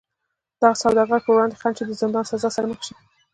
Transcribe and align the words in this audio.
د 0.59 0.59
دغو 0.61 0.81
سوداګرو 0.83 1.23
پر 1.25 1.31
وړاندې 1.33 1.59
خنډ 1.61 1.75
شي 1.77 1.83
د 1.87 1.91
زندان 2.01 2.25
سزا 2.31 2.49
سره 2.55 2.67
مخ 2.71 2.79
شي. 2.87 2.93